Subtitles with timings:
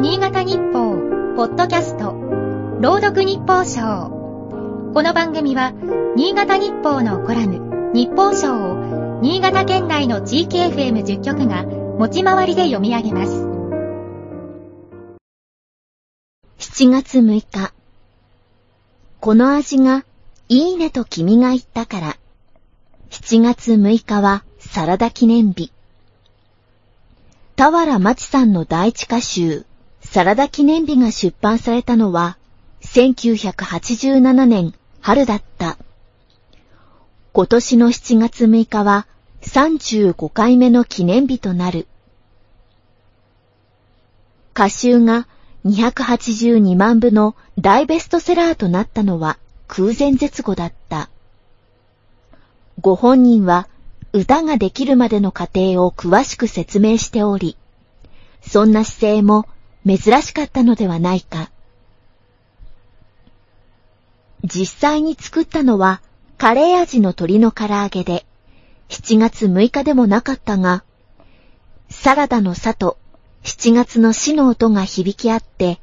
[0.00, 0.96] 新潟日報、
[1.36, 2.14] ポッドキャスト、
[2.80, 4.08] 朗読日報賞。
[4.94, 5.74] この番組は、
[6.16, 13.46] 新潟日報のコラム、日報賞を、新潟県内の地域 FM10 局が、持ち回りで読み上げます。
[16.60, 17.74] 7月6日。
[19.20, 20.06] この味が、
[20.48, 22.16] いいねと君が言ったから。
[23.10, 25.70] 7月6日は、サラダ記念日。
[27.54, 29.66] 田原町さんの第一歌集、
[30.12, 32.36] サラダ記念日が出版されたのは、
[32.80, 35.78] 1987年春だった。
[37.32, 39.06] 今年の7月6日は
[39.42, 41.86] 35回目の記念日となる。
[44.52, 45.28] 歌集が
[45.64, 51.08] 282万部の大ベストセラーとなったのは空前絶後だった。
[52.80, 53.68] ご本人は
[54.12, 57.56] 歌ができるまでの過程を詳しく説明しており、
[58.42, 59.46] そんな姿勢も
[59.86, 61.50] 珍しかったのではないか。
[64.44, 66.00] 実際に作ったのは
[66.38, 68.26] カレー味の鶏の唐揚げで、
[68.88, 70.84] 7月6日でもなかったが、
[71.88, 72.98] サラダのさと
[73.42, 75.80] 7月の死の音が響き合って、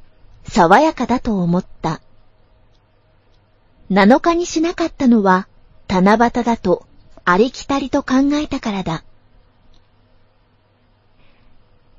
[0.48, 2.02] 爽やかだと思った。
[3.89, 5.48] 7日にしなかったのは、
[5.88, 6.86] 七夕だと
[7.23, 9.04] ありきたりと考えたからだ。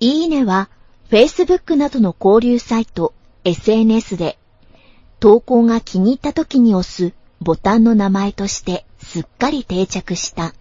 [0.01, 0.69] いいねは、
[1.11, 3.15] Facebook などの交流サイト、
[3.45, 4.39] SNS で、
[5.21, 10.55] 投稿が気に入った時に押すボタンの名前としてすっかり定着した。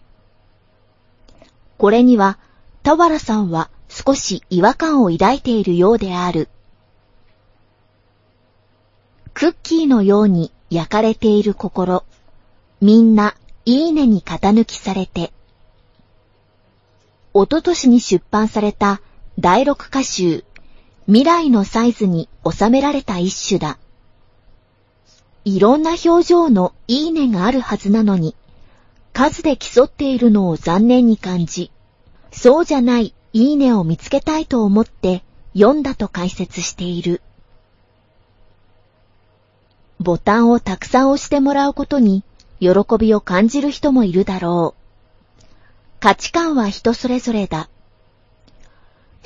[1.78, 2.40] これには、
[2.82, 6.48] 田原さんは少し違和感を抱いているようである。
[9.34, 12.06] クッキーのように焼かれている心、
[12.80, 15.34] みんないいねに型抜きされて、
[17.34, 19.02] おととしに出版された
[19.40, 20.44] 第六歌集、
[21.06, 23.78] 未来のサイズに収められた一種だ。
[25.46, 28.36] いろんな表情のいいねがあるはずなのに、
[29.14, 31.70] 数で競っているのを残念に感じ、
[32.32, 35.24] そうじゃないいいねを見つけたいと思って
[35.54, 37.22] 読んだと解説している。
[40.00, 42.24] ボタンをたくさん押してもらうことに
[42.60, 45.46] 喜びを感じる人もいるだろう。
[46.00, 47.70] 価値観は人それぞれだ。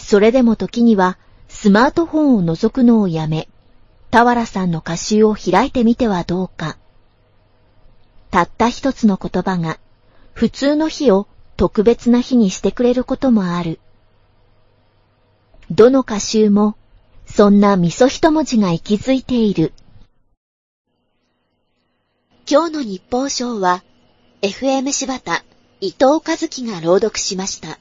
[0.01, 1.17] それでも時には
[1.47, 3.47] スマートフォンを覗くのをやめ、
[4.09, 6.77] 田原さんの歌集を開いてみてはどうか。
[8.29, 9.77] たった一つの言葉が
[10.33, 13.79] 普通の日を特別な日にしてくれることもある。
[15.69, 16.75] どの歌集も
[17.25, 19.73] そんな味噌一文字が息づいている。
[22.49, 23.83] 今日の日報賞は、
[24.41, 25.43] FM 柴田
[25.79, 27.79] 伊藤和樹が朗読しました。